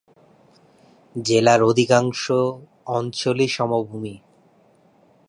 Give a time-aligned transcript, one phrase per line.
[1.15, 2.23] জেলার অধিকাংশ
[2.89, 4.15] অঞ্চলই সমভূমি।